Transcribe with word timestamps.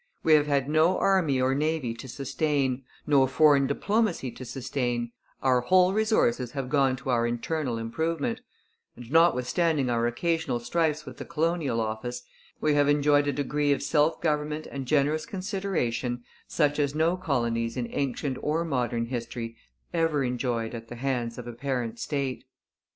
We 0.23 0.33
have 0.33 0.47
had 0.47 0.67
no 0.67 0.97
army 0.97 1.39
or 1.39 1.53
navy 1.53 1.93
to 1.93 2.07
sustain, 2.07 2.83
no 3.05 3.27
foreign 3.27 3.67
diplomacy 3.67 4.31
to 4.31 4.43
sustain, 4.43 5.11
our 5.43 5.61
whole 5.61 5.93
resources 5.93 6.53
have 6.53 6.69
gone 6.71 6.95
to 6.95 7.11
our 7.11 7.27
internal 7.27 7.77
improvement, 7.77 8.41
and 8.95 9.11
notwithstanding 9.11 9.91
our 9.91 10.07
occasional 10.07 10.59
strifes 10.59 11.05
with 11.05 11.17
the 11.17 11.25
Colonial 11.25 11.79
Office, 11.79 12.23
we 12.59 12.73
have 12.73 12.89
enjoyed 12.89 13.27
a 13.27 13.31
degree 13.31 13.71
of 13.73 13.83
self 13.83 14.19
government 14.23 14.65
and 14.71 14.87
generous 14.87 15.27
consideration 15.27 16.23
such 16.47 16.79
as 16.79 16.95
no 16.95 17.15
colonies 17.15 17.77
in 17.77 17.87
ancient 17.91 18.39
or 18.41 18.65
modern 18.65 19.05
history 19.05 19.55
ever 19.93 20.23
enjoyed 20.23 20.73
at 20.73 20.87
the 20.87 20.95
hands 20.95 21.37
of 21.37 21.45
a 21.45 21.53
parent 21.53 21.99
state. 21.99 22.43